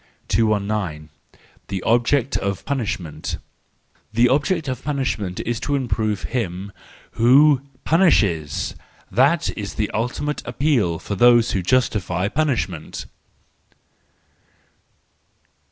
219. 0.29 1.09
The 1.67 1.83
Object 1.83 2.35
of 2.37 2.65
Punishment 2.65 3.37
—The 4.11 4.29
object 4.29 4.67
of 4.67 4.83
punish¬ 4.83 5.19
ment 5.19 5.39
is 5.41 5.59
to 5.59 5.75
improve 5.75 6.23
him 6.33 6.71
who 7.11 7.61
punishes 7.83 8.73
,—that 9.11 9.55
is 9.55 9.75
the 9.75 9.91
ultimate 9.91 10.41
appeal 10.47 10.95
of 10.95 11.19
those 11.19 11.51
who 11.51 11.61
justify 11.61 12.27
punishment. 12.29 13.05